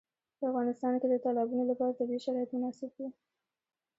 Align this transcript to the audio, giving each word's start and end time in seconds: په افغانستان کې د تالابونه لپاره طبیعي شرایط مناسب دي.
په 0.37 0.43
افغانستان 0.49 0.93
کې 0.99 1.07
د 1.09 1.15
تالابونه 1.25 1.63
لپاره 1.71 1.97
طبیعي 1.99 2.21
شرایط 2.25 2.49
مناسب 2.55 2.89
دي. 2.97 3.07